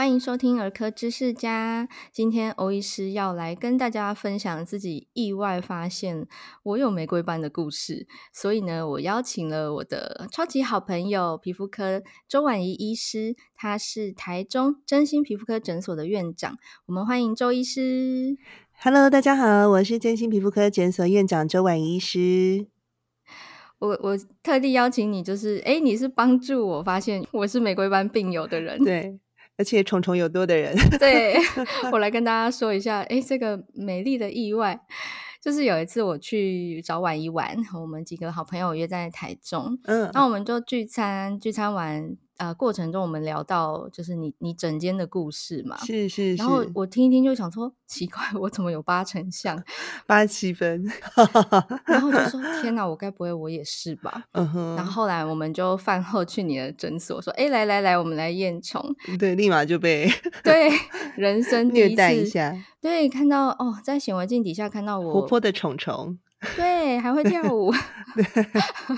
[0.00, 1.86] 欢迎收听儿科知识家。
[2.10, 6.26] 今天欧医师要来跟大家分享自己意外发现
[6.62, 8.06] 我有玫瑰斑的故事。
[8.32, 16.56] 所以呢，我邀请了我的超级好朋友皮肤科周婉仪医师，他是台中真心皮肤科诊所的院长。
[16.86, 18.38] 我们欢迎周医师。
[18.82, 22.68] Hello，大家好，我是真心皮肤科诊所院长周婉仪医师。
[23.78, 28.82] 我我特地邀请你，就是诶，你是帮助我发现我是玫瑰斑病友的人。
[28.82, 29.20] 对。
[29.60, 31.34] 而且虫虫有多的人，对，
[31.92, 34.80] 我来跟大家说一下，哎，这个美丽的意外，
[35.38, 42.16] 就是有一次我去找婉一玩，我们几个好朋友约在台中，嗯，那我们就聚餐，聚餐完。
[42.40, 49.62] 呃，过程中我们聊到就是你你整间的故事嘛，是是是，然后我听一听就想说奇怪，我怎么有八成像？
[50.06, 50.82] 八七分，
[51.84, 52.40] 然后就说。
[52.62, 54.24] 天哪，我该不会我也是吧？
[54.32, 54.48] 嗯？
[54.48, 58.82] 哼，然后后来我们就饭后去你的诊所说，哎来来来，我们来验虫，
[59.18, 60.08] 对，立马就被
[60.42, 60.70] 对
[61.16, 66.18] 人生虐待一下，对，看到哦，在显微镜底下看到我活泼的虫虫。
[66.56, 67.70] 对，还会跳舞，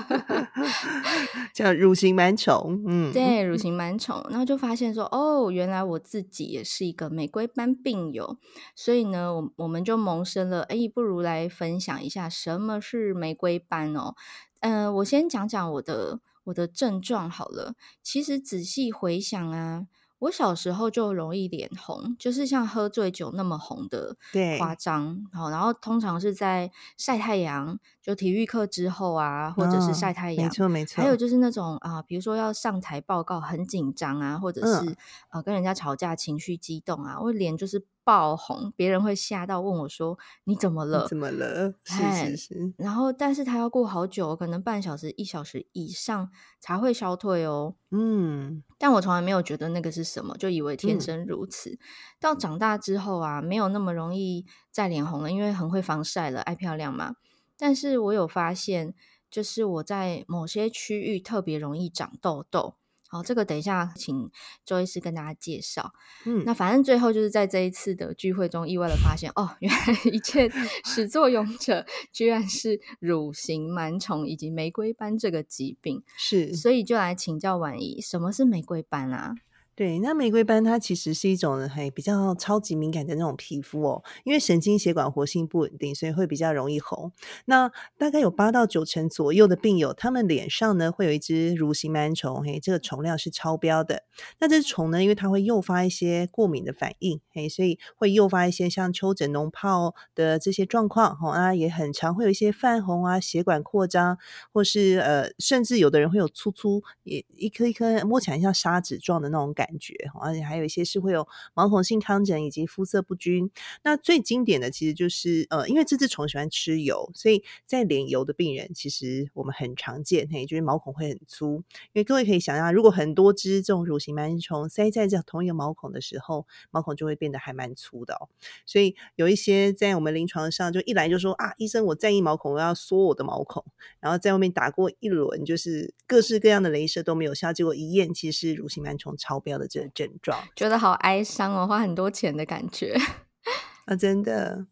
[1.53, 8.39] 叫乳型螨虫，嗯，对，乳型螨虫，然后就发现说，哦，原来我自己也是一个玫瑰斑病友，
[8.77, 14.15] 所以呢，我我们就萌生了，哎，不如来分享一下什么是玫瑰斑哦，
[14.61, 19.87] 嗯、呃，我先讲讲我的我的症状好了，其实仔细回想啊。
[20.23, 24.17] 我小时候就容易脸红，就是像喝醉酒那么红的
[24.59, 25.25] 夸张。
[25.33, 31.03] 好，然后通常是在晒太阳，就体育课之后啊，或者是晒太阳，没错没错。
[31.03, 34.97] 还有就是那种啊、呃，比如说要上台报告很紧张啊，或者是、嗯、
[35.33, 37.85] 呃跟人家吵架情绪激动啊，我脸就是。
[38.05, 41.73] 爆红，别人会吓到问我说：“你怎么了？”怎么了？
[41.85, 42.75] 是是是。
[42.77, 46.29] 然后，但是他要过好久，可能半小时、一小时以上
[46.59, 47.77] 才会消退哦。
[47.93, 51.71] 嗯，但我从来没有觉得那个是什么，就以为天生如此。
[51.71, 51.79] 嗯、
[52.19, 57.15] 到长大之后啊，没有那么容易再脸红了，因为很会防晒了，爱漂亮嘛。
[57.57, 58.93] 但是我有发现，
[59.31, 62.75] 就是我在某些区域特别容易长痘痘。
[63.13, 64.31] 好，这个等一下请
[64.65, 65.93] 周医师跟大家介绍。
[66.25, 69.79] 嗯，那反正最后就是在这一次的聚会中，意外的发现哦，原来
[70.11, 70.51] 一切
[70.87, 76.03] 始作俑者居然是乳型螨虫以及玫瑰斑这个疾病。
[76.17, 79.35] 是，所以就来请教婉仪，什么是玫瑰斑啊？
[79.75, 87.11] 对，那玫瑰斑它其实是一种还比较超级敏感的那种皮肤哦，因为神经血管活性不稳定，所以会比较容易红。
[87.47, 94.03] 那大概有八到九成左右的病友，他们脸上呢会有一只乳形螨虫，嘿，这个虫量是超标的。
[94.41, 104.19] 那这只虫呢，因为它会诱发一些过敏的反应，嘿，所以会诱发一些像丘疹、脓疱的这些状况，哈啊，也很常会有一些泛红啊、血管扩张，
[104.53, 109.62] 或是呃，甚至有的人会有粗粗也一颗一颗摸起来像砂纸状的那种感。
[109.63, 113.49] 感觉，而且还有一些是会有毛孔性糠疹以及肤色不均。
[113.85, 121.63] 那最经典的其实就是呃，因为这只虫喜欢吃油，所以在脸油的病人，其实我们很常见，嘿，就是毛孔会很粗。
[121.93, 128.29] 因为各位可以想象，如果很多只这种乳型螨虫塞在这同一个毛孔的时候，毛孔就会变得还蛮粗的哦。
[128.67, 133.65] 所以有一些在我们临床上就一来就说啊，医生我在意毛孔，我要缩我的毛孔，
[134.01, 139.52] 然后在外面打过一轮，就是各式各样的镭射都没有效，结果一验其实乳型螨虫超标。
[139.59, 142.97] 的这个症状，觉得好哀伤哦，花很多钱的感觉
[143.87, 144.67] 啊，真的。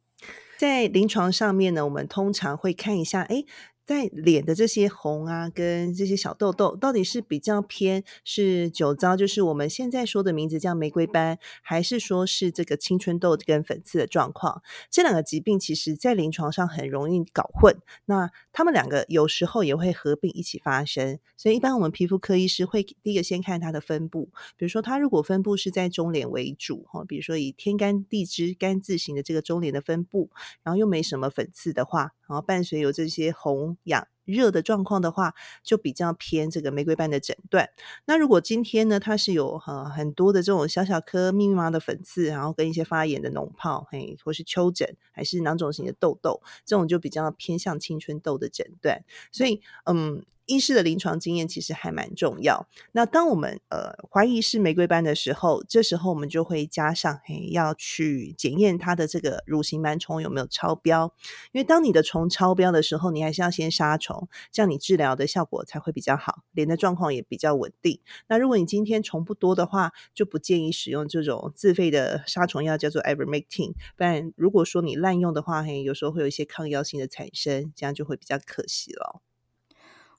[0.59, 3.45] 在临床上面呢，我们通常会看一下，哎。
[3.91, 14.62] 在脸的这些红啊，跟这些小痘痘，到底是比较偏是酒糟，就是我们现在说的名字叫玫瑰斑，还是说是这个青春痘跟粉刺的状况？
[14.93, 30.31] 这两个疾病其实在临床上很容易搞混，那他们两个有时候也会合并一起发生，所以一般我们皮肤科医师会第一个先看它的分布，比如说它如果分布是在中脸为主，哈，比如说以天干地支干字形的这个中脸的分布，
[30.62, 32.12] 然后又没什么粉刺的话。
[32.31, 37.71] 然后伴随有这些红痒热的状况的话，就比较偏这个玫瑰斑的诊断。
[38.04, 49.04] 那如果今天呢，它是有呃很多的这种小小颗密密麻麻的粉刺，然后跟一些发炎的脓泡，嘿，或是丘疹，还是囊肿型的痘痘，这种就比较偏向青春痘的诊断。
[49.33, 50.25] 所以，嗯。
[50.51, 52.67] 医师的临床经验其实还蛮重要。
[52.93, 61.15] 那当我们呃怀疑是玫瑰斑的时候，这时候我们就会加上嘿，要去检验它的这个乳型螨虫有没有超标。
[61.53, 68.01] 因为当你的虫超标的时候，你还是要先杀虫，这样你治疗的效果才会比较好，脸的状况也比较稳定。
[68.29, 73.75] 那如果你今天虫不多的话，就不建议使用这种自费的杀虫药，叫做 Evermaking。
[73.97, 79.23] 不然如果说你滥用的话，嘿，有时候会有一些抗药性的产生，这样就会比较可惜了。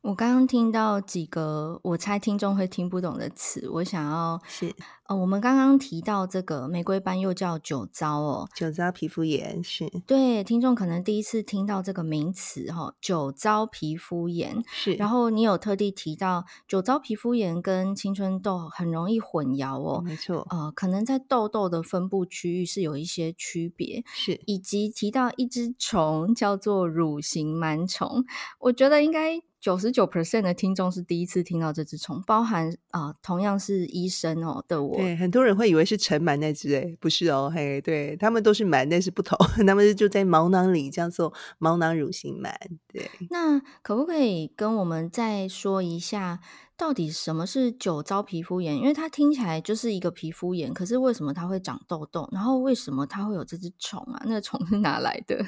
[0.01, 4.73] 我刚刚听到几个我猜听众会听不懂的词，我想要是。
[5.07, 9.87] 呃，我们刚刚提到这个玫瑰斑又叫酒糟哦，酒糟皮肤炎是。
[10.07, 14.63] 对听众可能第一次听到这个名词哈、哦，酒糟皮肤炎。
[14.67, 14.93] 是。
[14.93, 24.41] 然后你有特地提到酒糟皮肤炎跟青春痘很容易混淆哦，没错，呃，可能在痘痘的分布区域是有一些区别，是。
[24.47, 28.25] 以及提到一只虫叫做乳形螨虫，
[28.61, 29.39] 我觉得应该。
[29.61, 39.37] 九十九 percent 的听众是第一次听到这只虫，包含啊、呃，同样是医生哦的我，对，很多人会以为是尘螨那只，诶，不是哦，嘿，对，他们都是螨，但是不同，
[39.67, 42.51] 他们就在毛囊里叫做毛囊乳形螨，
[42.91, 43.07] 对。
[43.29, 46.39] 那可不可以跟我们再说一下，
[46.75, 48.75] 到底什么是酒糟皮肤炎？
[48.75, 52.27] 因为它听起来就是一个皮肤炎，可是为什么它会长痘痘？
[52.31, 54.23] 然后为什么它会有这只虫啊？
[54.25, 55.45] 那个虫是哪来的？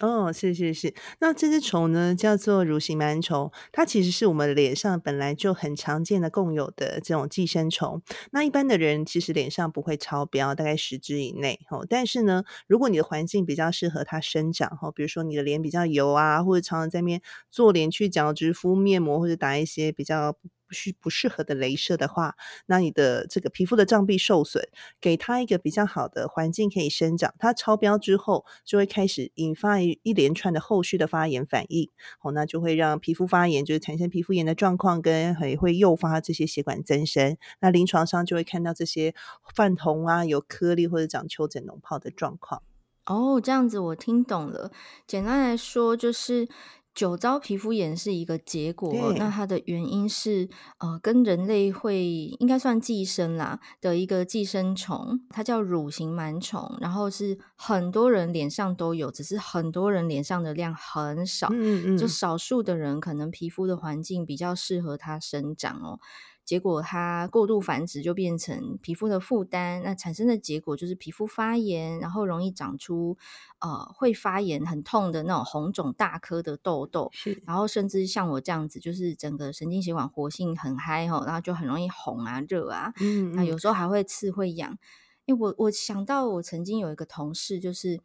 [0.00, 8.02] 哦，是是是，那这只虫呢，叫做乳形螨虫，它其实是我们脸上本来就很常见的共有的这种寄生虫。
[8.32, 11.60] 那一般的人其实脸上不会超标，大概十只以内。
[11.70, 20.36] 哦，但是呢，如果你的环境比较适合它生长，哦，比如说你的脸比较油啊，或者常常在面做脸去角质敷面膜，或者打一些比较。
[20.66, 22.34] 不是不适合的镭射的话，
[22.66, 24.68] 那你的这个皮肤的脏壁受损，
[25.00, 31.90] 给它一个比较好的环境可以生长，它超标之后就会开始引发一一连串的后续的发炎反应，
[32.22, 39.14] 哦，那就会让皮肤发炎，就是产生皮肤炎的状况，跟还会诱发这些血管增生，那临床上就会看到这些
[39.54, 42.62] 泛红啊、有颗粒或者长丘疹、脓泡的状况。
[43.06, 44.72] 哦，这样子我听懂了。
[45.06, 46.48] 简单来说就是。
[46.94, 50.48] 酒糟皮肤炎是一个结果，那它的原因是
[50.78, 52.04] 呃，跟人类会
[52.38, 65.98] 应该算寄生啦的一个寄生虫，它叫乳形螨虫，然后是很多人脸上都有，只是很多人脸上的量很少，嗯嗯，就少数的人可能皮肤的环境比较适合它生长哦。
[66.44, 73.16] 结果它过度繁殖就变成皮肤的负担，那产生的结果就是皮肤发炎，然后容易长出
[73.60, 84.78] 呃会发炎很痛的那种红肿大颗的痘痘，是，然后甚至像我这样子，就是整个神经血管活性很嗨吼，然后就很容易红啊热啊，嗯，嗯，那有时候还会刺会痒。
[85.24, 87.98] 因为我我想到我曾经有一个同事，就是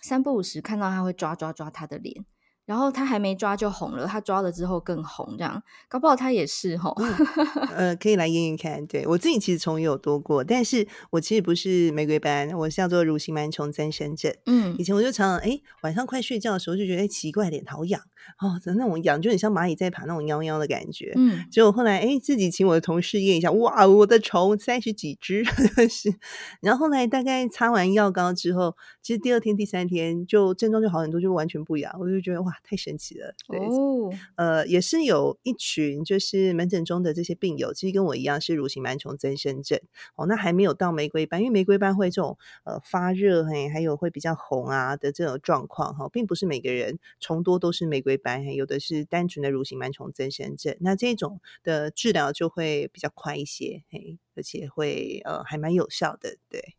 [0.00, 2.24] 三不五时看到他会抓抓抓他的脸。
[2.64, 6.96] 然后他还没抓就红了，他抓了之后更红，这样搞不好他也是吼。
[7.74, 8.86] 呃，可以来验验看。
[8.86, 14.32] 对，我自己其实虫也有多过，但是我其实不是玫瑰斑，我是叫做蠕形螨虫增生症。
[14.46, 18.00] 嗯，以前我就常常哎晚上快睡觉的时候就觉得哎奇怪，脸好痒
[18.38, 21.12] 哦，那种痒就很像蚂蚁在爬那种痒痒的感觉。
[21.16, 25.44] 嗯，结果后来哎自己请我的同事验一下，哇，我的虫三十几只，
[25.90, 26.14] 是。
[26.60, 32.51] 然后后来大概擦完药膏之后，其实第二天、第三天就症状就好很多，就完全不痒，我就觉得哇。
[32.62, 39.80] 太神奇了，对，哦，呃，也是有一群就是门诊中的这些病友，其实跟我一样是乳形螨虫增生症。
[40.14, 56.74] 哦，那还没有到玫瑰斑，因为玫瑰斑会这种呃发热嘿，还有会比较红啊的这种状况哈，并不是每个人虫多都是玫瑰斑，有的是单纯的乳形螨虫增生症，那这种的治疗就会比较快一些嘿，而且会呃还蛮有效的，对。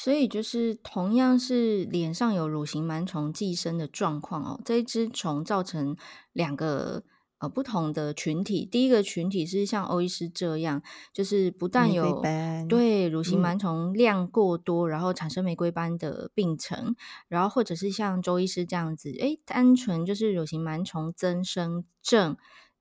[0.00, 5.96] 所以就是同样是脸上有乳形螨虫寄生的状况哦，这一只虫造成
[6.32, 7.02] 两个
[7.38, 8.64] 呃不同的群体。
[8.64, 10.80] 第一个群体是像欧医师这样，
[11.12, 12.22] 就是不但有
[12.68, 16.94] 对乳形螨虫量过多，嗯，然后产生玫瑰斑的病程，
[17.26, 22.36] 然后或者是像周医师这样子，诶，单纯就是乳形螨虫增生症，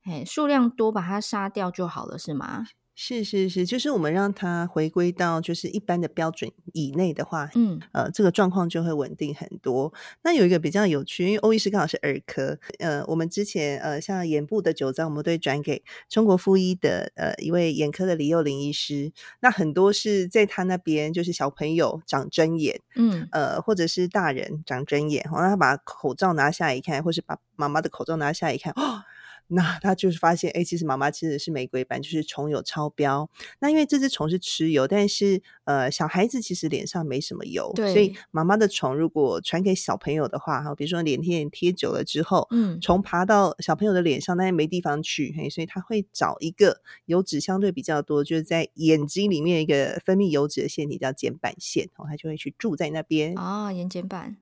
[0.06, 2.68] 诶，数量多把它杀掉就好了，是吗？
[3.00, 9.94] 是是是，就是我们让它回归到就是一般的标准以内的话，嗯，呃，这个状况就会稳定很多。
[10.24, 19.12] 那有一个比较有趣，因为欧医师刚好是儿科，呃，我们之前呃像眼部的酒糟，我们都会转给中国附医的呃一位眼科的李幼林医师。
[19.42, 29.04] 那很多是在他那边，就是小朋友长针眼，嗯，呃，或者是大人长针眼，然后他把口罩拿下来一看，或是把妈妈的口罩拿下来一看，哦。
[29.48, 33.30] 那他就是发现，哎，其实妈妈吃的是玫瑰斑，就是虫有超标。
[33.60, 54.38] 那因为这只虫是吃油，但是呃，小孩子其实脸上没什么油，对，所以妈妈的虫如果传给小朋友的话，哈，比如说脸贴贴久了之后，嗯，虫爬到小朋友的脸上，但是没地方去，嘿，所以他会找一个油脂相对比较多，就是在眼睛里面一个分泌油脂的腺体叫睑板腺，哦，他就会去住在那边啊，眼睑板。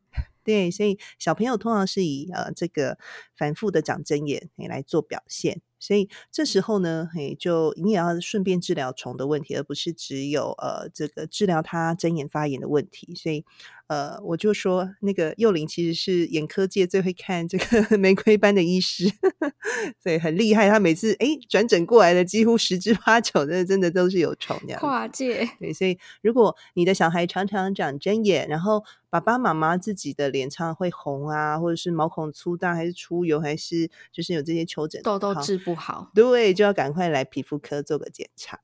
[0.46, 2.98] 对，所以小朋友通常是以呃这个
[3.36, 13.16] 反复的长针眼来做表现，所以这时候呢，嘿，就你也要顺便治疗虫的问题，而不是只有呃这个治疗它针眼发炎的问题。
[13.16, 13.44] 所以
[13.88, 19.06] 呃，我就说那个幼林其实是眼科界最会看这个 玫瑰斑的医师，
[20.02, 20.68] 所以很厉害。
[20.68, 24.76] 他每次哎转诊过来的几乎十之八九的真的都是有虫的。
[24.78, 25.48] 跨界。
[25.60, 38.60] 对，所以如果你的小孩常常长针眼，然后爸爸妈妈自己的脸常常会红啊，或者是毛孔粗大，还是出油，还是就是有这些丘疹，痘痘治不好，对，就要赶快来皮肤科做个检查。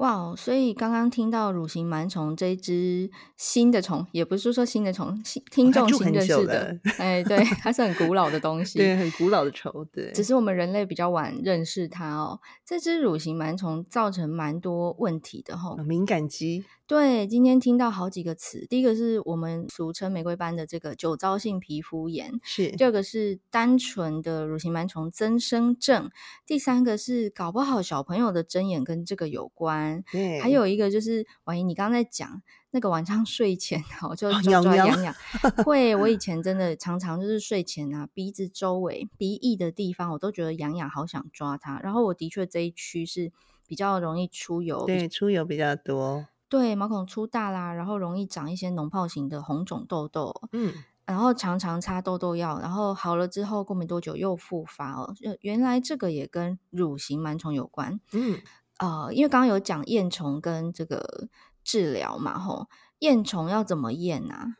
[0.00, 12.40] 哇哦，所以刚刚听到乳形螨虫这一只新的虫，也不是说新的虫，新听众新认识的， 哎，对，它是很古老的东西，对，很古老的虫，对，只是我们人类比较晚认识它哦。
[12.64, 16.64] 这只乳形螨虫造成蛮多问题的吼、哦，敏感肌。
[16.90, 26.10] 对，今天听到好几个词，第一个是我们俗称玫瑰斑的这个酒糟性皮肤炎，是；第二个是单纯的乳形螨虫增生症，
[26.44, 32.42] 第三个是搞不好小朋友的针眼跟这个有关，对，还有一个就是婉仪，你刚刚在讲
[32.72, 35.14] 那个晚上睡前哦，就抓抓痒痒，
[35.64, 41.78] 会，我以 前真的常常就是睡前啊，鼻子周围、鼻翼的地方，我都觉得痒痒，好想抓它。
[41.84, 43.30] 然后我的确这一区是
[43.68, 46.26] 比较容易出油，对，出油比较多。
[46.50, 50.74] 对，毛孔粗大啦，然后容易长一些脓泡型的红肿痘痘，嗯，
[51.06, 58.40] 然后常常擦痘痘药，然后好了之后过没多久又复发哦，原来这个也跟乳形螨虫有关，嗯，
[58.78, 61.28] 呃，因为刚刚有讲验虫跟这个
[61.62, 62.66] 治疗嘛，吼，
[62.98, 64.56] 验虫要怎么验啊？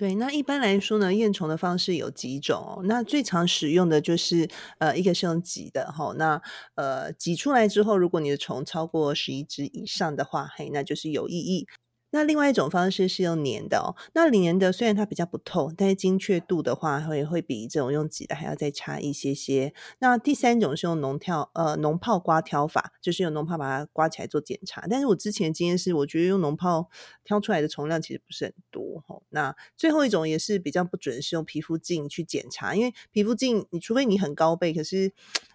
[0.00, 2.80] 对，那一般来说呢，验虫的方式有几种。
[2.84, 6.14] 那最常使用的就是，呃，一个是用挤的哈。
[6.16, 6.40] 那
[6.74, 11.66] 呃，挤出来之后，如果你的虫超过十一只以上的话，嘿，那就是有意义。
[12.10, 13.94] 那另外一种方式是用粘的哦。
[14.14, 19.72] 那粘的虽然它比较不透，但是精确度的话会会比这种用挤的还要再差一些些。
[20.00, 24.86] 那第三种是用脓跳呃脓泡刮挑法，就是用脓泡把它刮起来做检查。
[24.88, 26.88] 但是我之前的经验是，我觉得用脓泡
[27.24, 29.20] 挑出来的虫量其实不是很多哈。
[29.30, 35.12] 那最后一种也是比较不准，是用皮肤镜去检查，因为皮肤镜你除非你很高倍，可是。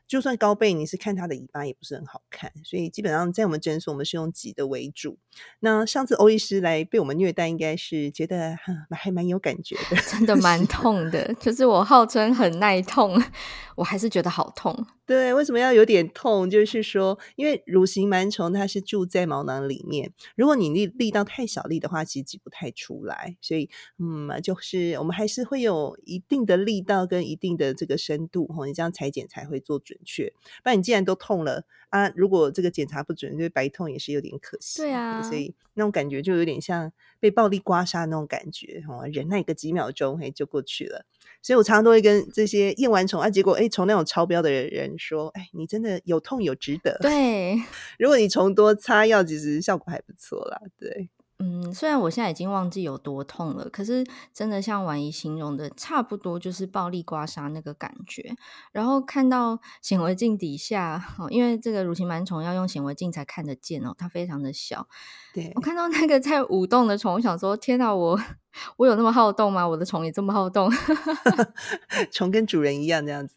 [0.07, 5.17] 就算高倍，你是看它的尾巴也不是很好看，所以基本上在我们诊所，我们是用挤的为主。
[5.59, 8.55] 那上次欧医师来被我们虐待，应该是觉得
[8.91, 11.33] 还蛮有感觉的，真的蛮痛的。
[11.35, 13.21] 就是我号称很耐痛，
[13.75, 14.85] 我还是觉得好痛。
[15.05, 16.47] 对，为什么要有点痛？
[16.47, 23.35] 就是说，因为乳形螨虫它是住在毛囊里面，如果你力力道太小力的话，其实挤不太出来。
[23.41, 29.95] 所以，嗯，就是我们还是会有一定的力道跟一定的这个深度，吼，你这样裁剪才会做准。
[29.95, 34.81] 准确，不然你既然都痛了啊，如果这个检查不准，就白痛也是有点可惜。
[34.81, 41.05] 对啊，所以那种感觉就有点像被暴力刮痧那种感觉，哦，忍耐个几秒钟，嘿，就过去了。
[41.41, 46.97] 所以我常常都会跟这些验完虫啊，结果哎，虫那种超标的人说，哎，你真的有痛有值得。
[47.01, 47.55] 对，
[47.99, 50.59] 如果你虫多擦药，其实效果还不错啦。
[50.79, 51.09] 对。
[51.47, 58.35] 嗯，虽然我现在已经忘记有多痛了，可是真的像婉仪形容的，差不多就是暴力刮痧那个感觉。
[58.71, 64.87] 然后看到显微镜底下，因为这个乳形螨虫要用显微镜才看得见哦，它非常的小。
[65.35, 68.19] 对，我看到那个在舞动的虫，我想说：天哪，我
[68.77, 69.67] 我有那么好动吗？
[69.67, 70.67] 我的虫也这么好动？
[72.11, 73.35] 虫跟主人一样这样子。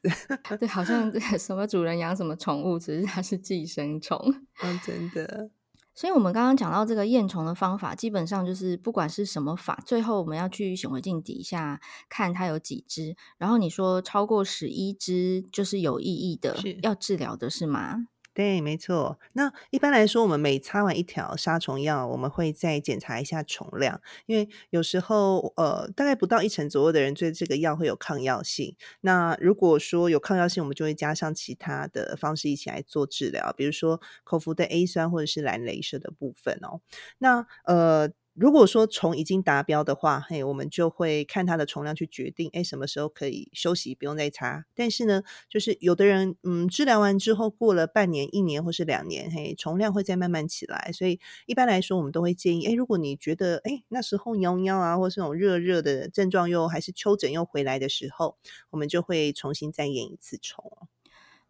[0.58, 4.18] 对，好像 什么主人养什么宠物，只是它是寄生虫。
[4.62, 5.50] 嗯，真的。
[5.98, 13.16] 所以，我们刚刚讲到这个验虫的方法，基本上就是不管是什么法，最后我们要去显微镜底下看它有几只。
[13.36, 18.06] 然后你说超过十一只就是有意义的，要治疗的是吗？
[18.38, 19.18] 对，没错。
[19.32, 28.76] 那一般来说，我们每擦完一条杀虫药，我们会再检查一下虫量，因为有时候，呃，大概不到一成左右的人对这个药会有抗药性。
[29.00, 36.80] 那如果说有抗药性，我们就会加上其他的方式一起来做治疗，比如说口服的 A 酸或者是蓝镭射的部分哦。
[37.18, 38.08] 那呃。
[38.40, 44.64] 如果说虫已经达标的话，嘿，我们就会看它的虫量去决定，哎，什么时候可以休息，不用再擦。
[44.76, 50.92] 但是呢，就是有的人，嗯，治疗完之后过了半年、一年或是两年，嘿，虫量会再慢慢起来。
[50.92, 58.36] 所以一般来说，我们都会建议，哎，如果你觉得，哎，那时候痒痒啊，或是那种热热的症状又还是丘疹又回来的时候，
[58.70, 60.64] 我们就会重新再验一次虫。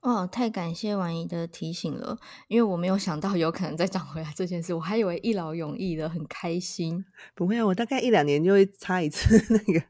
[0.01, 7.05] 哦，太感谢婉仪的提醒了，因为我没有想到有可能再长回来这件事，我还以为一劳永逸的，很开心。
[7.35, 9.85] 不会啊，我大概一两年就会擦一次 那个，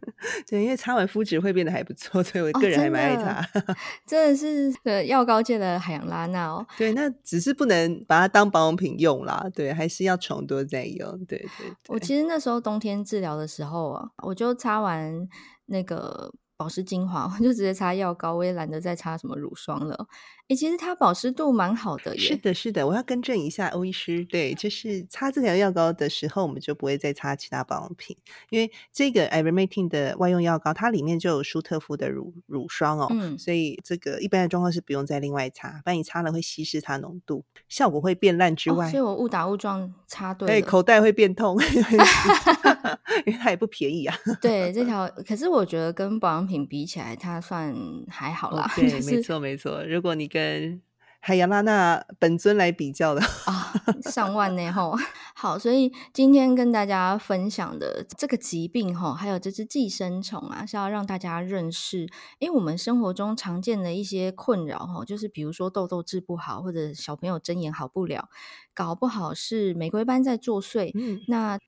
[0.48, 3.40] 对，因为擦完肤质会变得还不错，所以我个人还蛮爱擦。
[3.60, 4.36] 哦、真的，真的
[4.72, 6.66] 是呃药膏界的海洋拉娜哦。
[6.78, 11.18] 对，那只是不能把它当保养品用啦，对，还是要重多再用。
[11.26, 11.72] 对对对。
[11.88, 15.28] 我其实那时候冬天治疗的时候啊，我就擦完
[15.66, 16.32] 那个。
[16.58, 20.08] 保湿精华，我就直接擦药膏，我也懒得再擦什么乳霜了。
[20.48, 22.20] 哎，其实它保湿度蛮好的耶。
[22.20, 28.16] 是的，是的，我要更正一下欧医师，对，就是擦这条药膏的时候，我们就不会再擦其他保养品，
[28.48, 41.58] 因为这个 Ivermectin 的外用药膏，它里面就有舒特夫的乳乳霜哦，嗯，所以这个一般的状况是不用再另外擦，不然你擦了会稀释它浓度，效果会变烂之外，哦、所以我误打误撞擦对口袋会变痛，
[43.26, 44.16] 因为它也不便宜啊。
[44.40, 47.76] 对，这条可是我觉得跟保养品比起来，它算
[48.08, 48.62] 还好啦。
[48.62, 50.80] 哦、对，就是、没错没错，如果你跟跟
[51.20, 54.96] 海洋拉娜本尊来比较的啊、 哦，上万呢吼。
[55.34, 68.28] 好，所以今天跟大家分享的这个疾病吼，还有这只寄生虫啊，是要让大家认识，因为我们生活中常见的一些困扰吼，就是比如说痘痘治不好，或者小朋友睁眼好不了，
[68.72, 70.92] 搞不好是玫瑰斑在作祟。
[70.94, 71.58] 嗯，那。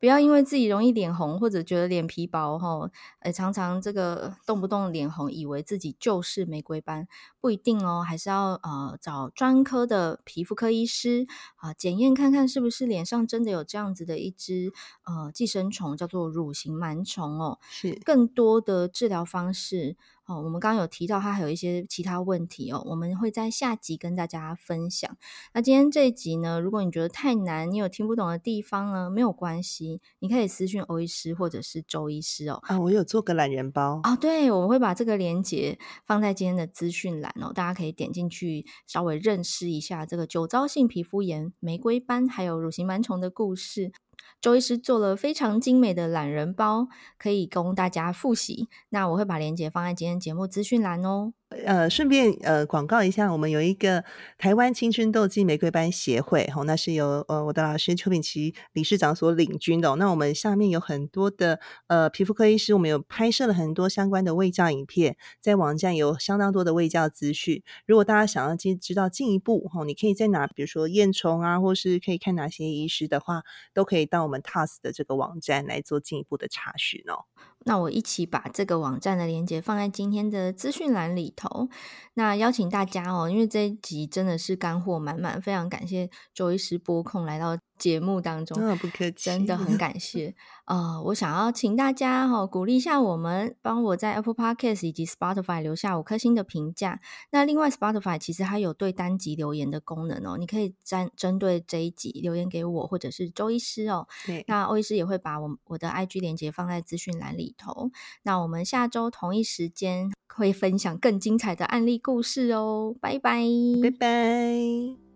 [0.00, 2.90] 不要因为自己容易脸红，或者觉得脸皮薄，哈，
[3.20, 7.08] 呃，常常这个动不动脸红，以为自己就是玫瑰斑，
[7.40, 11.26] 不一定哦，还是要呃找专科的皮肤科医师
[11.56, 14.72] 啊，检验看看是不是脸上真的有这样子的一只
[15.04, 17.58] 呃寄生虫，叫做乳型螨虫哦。
[17.68, 19.96] 是，更多的治疗方式。
[20.28, 25.16] 哦，我们刚刚有提到它还有一些其他问题哦，我们会在下集跟大家分享。
[25.54, 32.60] 那今天这一集呢，如果你觉得太难，你有听不懂的地方呢，没有关系，你可以私讯欧医师或者是周医师哦。
[32.64, 43.92] 啊，我有做个懒人包哦，对，我会把这个链接放在今天的资讯栏哦，大家可以点进去稍微认识一下这个酒糟性皮肤炎、玫瑰斑还有乳型螨虫的故事。
[44.40, 48.68] 周医师做了非常精美的懒人包，可以供大家复习。
[48.90, 51.32] 那我会把链接放在今天节目资讯栏哦。
[51.48, 54.04] 呃，顺便呃广告一下，我们有一个
[54.36, 67.62] 台湾青春痘暨玫瑰班协会，吼、那是由呃我的老师邱品奇理事长所领军的、那我们下面有很多的呃皮肤科医师，我们有拍摄了很多相关的卫教影片，在网站有相当多的卫教资讯。
[67.86, 77.24] 如果大家想要进知道进一步，吼、你可以在哪，比如说验虫啊，或是可以看哪些医师的话，都可以到我们 TAS 的这个网站来做进一步的查询哦。
[77.68, 81.68] 那我一起把这个网站的链接放在今天的资讯栏里头。
[82.14, 90.34] 那邀请大家哦，因为这一集真的是干货满满，非常感谢周医师播控来到节目当中，哦、不客气，真的很感 谢。
[90.66, 97.00] 呃，我想要请大家哈、哦、鼓励一下我们，帮我在 Apple Podcast 以及 Spotify 留下五颗星的评价。
[97.30, 104.06] 那另外 Spotify 其实它有对单集留言的功能哦，你可以针针对这一集留言给我或者是周医师哦。
[104.26, 107.90] 对，那欧医师也会把我我的 IG 链接放在资讯栏里头。
[108.24, 113.42] 那我们下周同一时间会分享更精彩的案例故事哦，拜拜，
[113.82, 115.07] 拜拜。